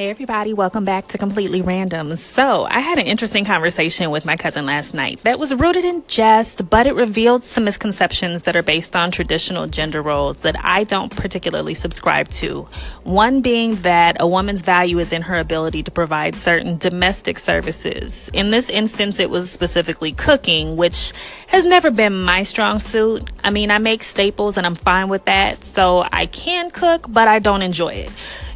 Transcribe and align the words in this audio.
Hey, 0.00 0.08
everybody, 0.08 0.54
welcome 0.54 0.86
back 0.86 1.08
to 1.08 1.18
Completely 1.18 1.60
Random. 1.60 2.16
So, 2.16 2.64
I 2.64 2.80
had 2.80 2.96
an 2.96 3.06
interesting 3.06 3.44
conversation 3.44 4.10
with 4.10 4.24
my 4.24 4.34
cousin 4.34 4.64
last 4.64 4.94
night 4.94 5.22
that 5.24 5.38
was 5.38 5.54
rooted 5.54 5.84
in 5.84 6.02
jest, 6.06 6.70
but 6.70 6.86
it 6.86 6.94
revealed 6.94 7.44
some 7.44 7.64
misconceptions 7.64 8.44
that 8.44 8.56
are 8.56 8.62
based 8.62 8.96
on 8.96 9.10
traditional 9.10 9.66
gender 9.66 10.00
roles 10.00 10.38
that 10.38 10.56
I 10.64 10.84
don't 10.84 11.14
particularly 11.14 11.74
subscribe 11.74 12.30
to. 12.30 12.66
One 13.02 13.42
being 13.42 13.74
that 13.82 14.16
a 14.20 14.26
woman's 14.26 14.62
value 14.62 14.98
is 15.00 15.12
in 15.12 15.20
her 15.20 15.34
ability 15.34 15.82
to 15.82 15.90
provide 15.90 16.34
certain 16.34 16.78
domestic 16.78 17.38
services. 17.38 18.30
In 18.32 18.50
this 18.52 18.70
instance, 18.70 19.18
it 19.20 19.28
was 19.28 19.50
specifically 19.52 20.12
cooking, 20.12 20.78
which 20.78 21.12
has 21.48 21.66
never 21.66 21.90
been 21.90 22.22
my 22.22 22.44
strong 22.44 22.78
suit. 22.78 23.28
I 23.44 23.50
mean, 23.50 23.70
I 23.70 23.76
make 23.76 24.02
staples 24.02 24.56
and 24.56 24.66
I'm 24.66 24.76
fine 24.76 25.10
with 25.10 25.26
that, 25.26 25.62
so 25.62 26.08
I 26.10 26.24
can 26.24 26.70
cook, 26.70 27.04
but 27.06 27.28
I 27.28 27.38
don't 27.38 27.60
enjoy 27.60 27.92
it. 27.92 28.10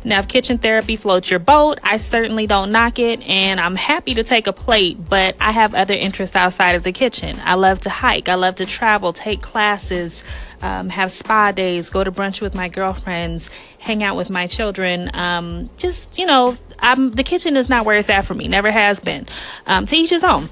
Now, 0.05 0.19
if 0.19 0.29
kitchen 0.29 0.59
therapy 0.59 0.97
floats 0.97 1.31
your 1.31 1.41
boat, 1.41 1.79
I 1.83 1.97
certainly 1.97 2.47
don't 2.47 2.71
knock 2.71 2.99
it, 2.99 3.23
and 3.23 3.59
I'm 3.59 3.75
happy 3.75 4.15
to 4.15 4.23
take 4.23 4.47
a 4.47 4.53
plate, 4.53 4.99
but 5.09 5.35
I 5.41 5.53
have 5.53 5.75
other 5.75 5.95
interests 5.95 6.37
outside 6.37 6.75
of 6.75 6.83
the 6.83 6.93
kitchen. 6.93 7.39
I 7.43 7.55
love 7.55 7.81
to 7.81 7.91
hike, 7.91 8.29
I 8.29 8.35
love 8.35 8.57
to 8.57 8.67
travel, 8.67 9.15
take 9.15 9.41
classes, 9.41 10.23
um, 10.61 10.91
have 10.91 11.11
spa 11.11 11.53
days, 11.53 11.89
go 11.89 12.05
to 12.05 12.13
brunch 12.13 12.43
with 12.43 12.55
my 12.55 12.69
girlfriends, 12.69 13.49
hang 13.79 14.03
out 14.03 14.17
with 14.17 14.29
my 14.29 14.47
children. 14.47 15.11
Um, 15.15 15.71
just, 15.79 16.19
you 16.19 16.27
know, 16.27 16.57
I'm, 16.79 17.11
the 17.13 17.25
kitchen 17.25 17.57
is 17.57 17.71
not 17.71 17.87
where 17.87 17.97
it's 17.97 18.11
at 18.11 18.27
for 18.27 18.35
me, 18.35 18.47
never 18.47 18.71
has 18.71 19.01
been. 19.01 19.27
Um, 19.67 19.87
to 19.87 19.97
each 19.97 20.11
his 20.11 20.25
own. 20.25 20.51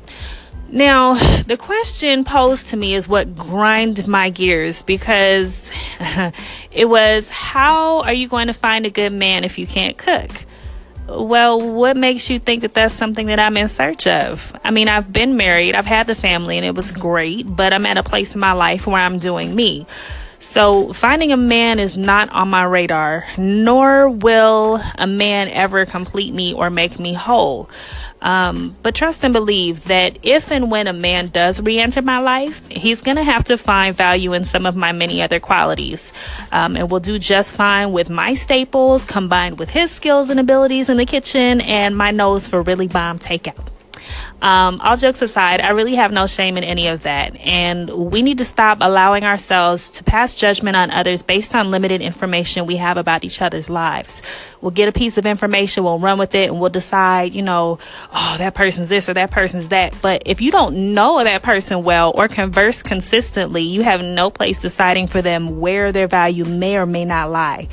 Now, 0.73 1.43
the 1.43 1.59
question 1.59 2.25
posed 2.25 2.69
to 2.69 2.79
me 2.79 2.95
is 2.95 3.07
what 3.07 3.37
grind 3.37 4.09
my 4.09 4.31
gears 4.31 4.81
because 4.81 5.71
it 6.73 6.89
was 6.89 7.29
how 7.29 8.01
are 8.01 8.15
you 8.15 8.27
going 8.27 8.47
to 8.47 8.55
find 8.55 8.87
a 8.87 8.91
good 8.91 9.13
man 9.13 9.45
if 9.45 9.59
you 9.59 9.67
can't 9.67 9.99
cook? 9.99 10.31
Well, 11.07 11.61
what 11.75 11.99
makes 11.99 12.31
you 12.31 12.39
think 12.39 12.63
that 12.63 12.73
that's 12.73 12.95
something 12.95 13.27
that 13.27 13.39
I'm 13.39 13.59
in 13.59 13.69
search 13.69 14.07
of? 14.07 14.57
I 14.65 14.71
mean, 14.71 14.89
I've 14.89 15.13
been 15.13 15.37
married, 15.37 15.75
I've 15.75 15.85
had 15.85 16.07
the 16.07 16.15
family, 16.15 16.57
and 16.57 16.67
it 16.67 16.75
was 16.75 16.91
great, 16.91 17.45
but 17.47 17.75
I'm 17.75 17.85
at 17.85 17.99
a 17.99 18.03
place 18.03 18.35
in 18.35 18.41
my 18.41 18.53
life 18.53 18.87
where 18.87 19.03
I'm 19.03 19.19
doing 19.19 19.55
me. 19.55 19.87
So, 20.43 20.93
finding 20.93 21.31
a 21.31 21.37
man 21.37 21.79
is 21.79 21.97
not 21.97 22.29
on 22.31 22.49
my 22.49 22.65
radar, 22.65 23.25
nor 23.39 24.09
will 24.09 24.83
a 24.99 25.07
man 25.07 25.49
ever 25.49 25.87
complete 25.87 26.35
me 26.35 26.53
or 26.53 26.69
make 26.69 26.99
me 26.99 27.15
whole. 27.15 27.71
Um, 28.21 28.77
but 28.83 28.97
trust 28.97 29.25
and 29.25 29.33
believe 29.33 29.85
that 29.85 30.19
if 30.25 30.51
and 30.51 30.69
when 30.69 30.89
a 30.89 30.93
man 30.93 31.29
does 31.29 31.63
re 31.63 31.79
enter 31.79 32.03
my 32.03 32.19
life, 32.19 32.67
he's 32.69 33.03
going 33.03 33.19
to 33.19 33.25
have 33.25 33.45
to 33.45 33.57
find 33.57 33.97
value 33.97 34.33
in 34.33 34.43
some 34.43 34.67
of 34.67 34.75
my 34.75 34.91
many 34.91 35.23
other 35.23 35.39
qualities. 35.39 36.13
Um, 36.51 36.77
and 36.77 36.91
will 36.91 37.01
do 37.01 37.21
just 37.21 37.55
fine 37.55 37.93
with 37.93 38.11
my 38.11 38.35
staples 38.35 39.05
combined 39.05 39.61
with 39.61 39.71
his 39.71 39.93
skills 39.93 40.29
and 40.29 40.41
abilities 40.41 40.89
in 40.89 40.97
the 40.97 41.07
kitchen 41.07 41.61
and 41.61 41.97
my 41.97 42.11
nose 42.11 42.49
for 42.49 42.63
really 42.63 42.89
bomb 42.89 43.21
takeout. 43.21 43.72
Um, 44.41 44.81
all 44.81 44.97
jokes 44.97 45.23
aside, 45.23 45.61
I 45.61 45.71
really 45.71 45.95
have 45.95 46.13
no 46.13 46.27
shame 46.27 46.57
in 46.57 46.65
any 46.65 46.89
of 46.89 47.05
that. 47.05 47.37
And 47.37 47.89
we 47.89 48.23
need 48.23 48.39
to 48.39 48.45
stop 48.45 48.79
allowing 48.81 49.23
ourselves 49.23 49.89
to 49.91 50.05
pass 50.05 50.35
judgment 50.35 50.77
on 50.77 50.91
others 50.91 51.23
based 51.23 51.55
on 51.55 51.71
limited 51.71 52.01
information 52.01 52.67
we 52.67 52.77
have 52.77 52.97
about 52.97 53.23
each 53.23 53.41
other's 53.41 53.71
lives. 53.71 54.21
We'll 54.61 54.73
get 54.73 54.89
a 54.89 54.93
piece 54.93 55.17
of 55.17 55.27
information, 55.27 55.85
we'll 55.85 56.01
run 56.01 56.19
with 56.19 56.35
it, 56.35 56.51
and 56.51 56.61
we'll 56.61 56.71
decide, 56.71 57.35
you 57.35 57.43
know, 57.43 57.79
oh, 58.13 58.35
that 58.39 58.55
person's 58.55 58.89
this 58.89 59.09
or 59.09 59.15
that 59.15 59.31
person's 59.31 59.69
that. 59.69 59.95
But 60.03 60.23
if 60.27 60.41
you 60.41 60.51
don't 60.51 60.95
know 60.95 61.23
that 61.23 61.43
person 61.43 61.85
well 61.85 62.13
or 62.15 62.27
converse 62.29 62.83
consistently, 62.83 63.63
you 63.63 63.83
have 63.83 64.03
no 64.03 64.31
place 64.31 64.61
deciding 64.61 65.07
for 65.07 65.23
them 65.23 65.61
where 65.61 65.93
their 65.93 66.09
value 66.09 66.45
may 66.45 66.77
or 66.77 66.87
may 66.87 67.05
not 67.05 67.31
lie. 67.31 67.69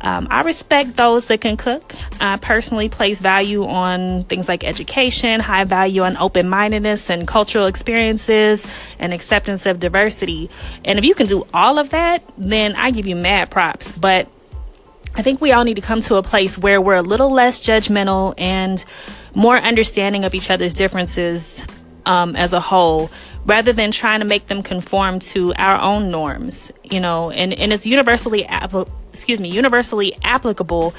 Um, 0.00 0.28
I 0.30 0.42
respect 0.42 0.96
those 0.96 1.26
that 1.26 1.40
can 1.40 1.56
cook. 1.56 1.94
I 2.20 2.36
personally 2.36 2.88
place 2.88 3.20
value 3.20 3.64
on 3.64 4.24
things 4.24 4.48
like 4.48 4.64
education, 4.64 5.40
high 5.40 5.64
value 5.64 6.02
on 6.02 6.16
open 6.16 6.48
mindedness 6.48 7.10
and 7.10 7.26
cultural 7.26 7.66
experiences 7.66 8.66
and 8.98 9.12
acceptance 9.12 9.66
of 9.66 9.80
diversity. 9.80 10.50
And 10.84 10.98
if 10.98 11.04
you 11.04 11.14
can 11.14 11.26
do 11.26 11.46
all 11.52 11.78
of 11.78 11.90
that, 11.90 12.22
then 12.36 12.76
I 12.76 12.90
give 12.90 13.06
you 13.06 13.16
mad 13.16 13.50
props. 13.50 13.92
But 13.92 14.28
I 15.14 15.22
think 15.22 15.40
we 15.40 15.52
all 15.52 15.64
need 15.64 15.74
to 15.74 15.82
come 15.82 16.00
to 16.02 16.16
a 16.16 16.22
place 16.22 16.56
where 16.56 16.80
we're 16.80 16.96
a 16.96 17.02
little 17.02 17.32
less 17.32 17.60
judgmental 17.60 18.34
and 18.38 18.84
more 19.34 19.56
understanding 19.56 20.24
of 20.24 20.34
each 20.34 20.50
other's 20.50 20.74
differences 20.74 21.64
um, 22.06 22.36
as 22.36 22.52
a 22.52 22.60
whole 22.60 23.10
rather 23.44 23.72
than 23.72 23.90
trying 23.90 24.20
to 24.20 24.26
make 24.26 24.46
them 24.46 24.62
conform 24.62 25.18
to 25.18 25.52
our 25.54 25.80
own 25.80 26.10
norms 26.10 26.72
you 26.82 27.00
know 27.00 27.30
and, 27.30 27.52
and 27.52 27.72
it's 27.72 27.86
universally 27.86 28.46
excuse 29.18 29.40
me 29.40 29.50
universally 29.50 30.16
applicable 30.22 30.94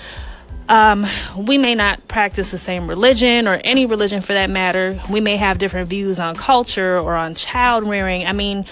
um, 0.69 1.07
we 1.35 1.57
may 1.57 1.73
not 1.73 2.07
practice 2.07 2.51
the 2.51 2.59
same 2.59 2.87
religion 2.87 3.47
or 3.47 3.59
any 3.63 3.87
religion 3.87 4.21
for 4.21 4.33
that 4.33 4.51
matter. 4.51 5.01
We 5.09 5.19
may 5.19 5.35
have 5.35 5.57
different 5.57 5.89
views 5.89 6.19
on 6.19 6.35
culture 6.35 6.99
or 6.99 7.15
on 7.15 7.33
child 7.33 7.85
rearing. 7.85 8.27
I 8.27 8.33
mean, 8.33 8.65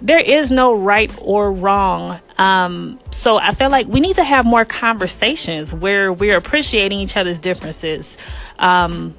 there 0.00 0.18
is 0.18 0.50
no 0.50 0.74
right 0.74 1.12
or 1.20 1.52
wrong. 1.52 2.18
Um, 2.38 2.98
so 3.10 3.36
I 3.36 3.52
feel 3.52 3.68
like 3.68 3.86
we 3.86 4.00
need 4.00 4.16
to 4.16 4.24
have 4.24 4.46
more 4.46 4.64
conversations 4.64 5.74
where 5.74 6.10
we're 6.10 6.38
appreciating 6.38 7.00
each 7.00 7.18
other's 7.18 7.38
differences. 7.38 8.16
Um, 8.58 9.14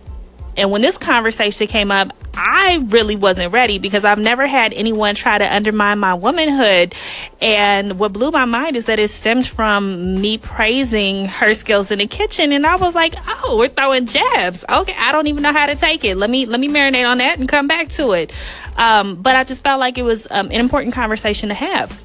and 0.56 0.72
when 0.72 0.82
this 0.82 0.98
conversation 0.98 1.68
came 1.68 1.92
up, 1.92 2.12
I 2.36 2.84
really 2.88 3.16
wasn't 3.16 3.54
ready 3.54 3.78
because 3.78 4.04
I've 4.04 4.18
never 4.18 4.48
had 4.48 4.74
anyone 4.74 5.14
try 5.16 5.38
to 5.38 5.56
undermine 5.56 6.00
my 6.00 6.16
womanhood. 6.16 6.96
And 7.42 8.00
what 8.00 8.14
blew 8.14 8.32
my 8.32 8.46
mind 8.46 8.76
is 8.76 8.86
that 8.86 9.00
it 9.00 9.10
stemmed 9.10 9.48
from 9.48 10.20
me 10.20 10.40
praising 10.40 11.28
her 11.28 11.54
skills 11.54 11.92
in 11.92 12.00
the 12.00 12.08
kitchen. 12.08 12.52
And 12.52 12.66
I 12.66 12.76
was 12.76 12.96
like, 12.96 13.16
oh, 13.28 13.58
we're 13.58 13.70
throwing 13.70 14.08
jabs. 14.08 14.66
Okay, 14.68 14.96
I 14.98 15.12
don't 15.12 15.28
even 15.28 15.44
know 15.44 15.54
how 15.54 15.68
to 15.68 15.76
take 15.76 16.04
it. 16.06 16.18
Let 16.18 16.30
me 16.30 16.46
let 16.46 16.60
me 16.60 16.70
marinate 16.70 17.08
on 17.08 17.20
that 17.20 17.38
and 17.40 17.48
come 17.48 17.68
back 17.68 17.90
to 17.90 18.14
it. 18.14 18.32
Um, 18.78 19.16
but 19.16 19.36
I 19.36 19.44
just 19.44 19.64
felt 19.64 19.80
like 19.80 19.98
it 19.98 20.04
was 20.04 20.28
um, 20.32 20.48
an 20.48 20.54
important 20.54 20.96
conversation 20.96 21.50
to 21.50 21.56
have. 21.56 22.02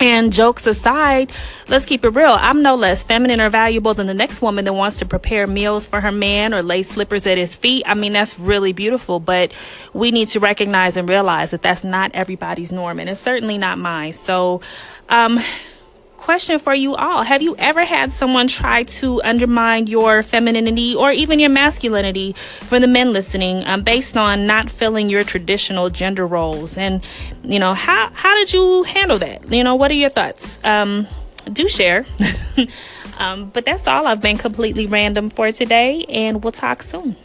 And 0.00 0.32
jokes 0.32 0.66
aside, 0.66 1.30
let's 1.68 1.84
keep 1.84 2.06
it 2.06 2.08
real. 2.08 2.34
I'm 2.40 2.62
no 2.62 2.74
less 2.74 3.02
feminine 3.02 3.38
or 3.38 3.50
valuable 3.50 3.92
than 3.92 4.06
the 4.06 4.14
next 4.14 4.40
woman 4.40 4.64
that 4.64 4.72
wants 4.72 4.96
to 4.98 5.04
prepare 5.04 5.46
meals 5.46 5.86
for 5.86 6.00
her 6.00 6.10
man 6.10 6.54
or 6.54 6.62
lay 6.62 6.82
slippers 6.82 7.26
at 7.26 7.36
his 7.36 7.54
feet. 7.54 7.82
I 7.86 7.92
mean, 7.92 8.14
that's 8.14 8.38
really 8.38 8.72
beautiful, 8.72 9.20
but 9.20 9.52
we 9.92 10.10
need 10.10 10.28
to 10.28 10.40
recognize 10.40 10.96
and 10.96 11.06
realize 11.06 11.50
that 11.50 11.60
that's 11.60 11.84
not 11.84 12.12
everybody's 12.14 12.72
norm 12.72 12.98
and 12.98 13.10
it's 13.10 13.20
certainly 13.20 13.58
not 13.58 13.78
mine. 13.78 14.14
So, 14.14 14.62
um, 15.10 15.38
question 16.20 16.58
for 16.58 16.74
you 16.74 16.94
all 16.94 17.22
Have 17.22 17.42
you 17.42 17.56
ever 17.58 17.84
had 17.84 18.12
someone 18.12 18.46
try 18.46 18.84
to 19.00 19.20
undermine 19.22 19.86
your 19.86 20.22
femininity 20.22 20.94
or 20.94 21.10
even 21.10 21.40
your 21.40 21.50
masculinity 21.50 22.34
for 22.34 22.78
the 22.78 22.86
men 22.86 23.12
listening 23.12 23.66
um, 23.66 23.82
based 23.82 24.16
on 24.16 24.46
not 24.46 24.70
filling 24.70 25.08
your 25.08 25.24
traditional 25.24 25.90
gender 25.90 26.26
roles? 26.26 26.76
And, 26.76 27.02
you 27.42 27.58
know, 27.58 27.74
how, 27.74 28.10
how 28.12 28.34
did 28.36 28.52
you 28.52 28.84
handle 28.84 29.18
that? 29.18 29.50
You 29.50 29.64
know, 29.64 29.74
what 29.74 29.90
are 29.90 29.94
your 29.94 30.10
thoughts? 30.10 30.60
Um, 30.62 31.08
do 31.52 31.66
share. 31.66 32.06
um, 33.18 33.50
but 33.50 33.64
that's 33.64 33.86
all. 33.86 34.06
I've 34.06 34.20
been 34.20 34.38
completely 34.38 34.86
random 34.86 35.30
for 35.30 35.50
today, 35.52 36.04
and 36.08 36.44
we'll 36.44 36.52
talk 36.52 36.82
soon. 36.82 37.16